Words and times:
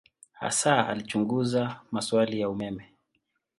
Hasa 0.33 0.87
alichunguza 0.87 1.79
maswali 1.91 2.39
ya 2.39 2.49
umeme. 2.49 2.93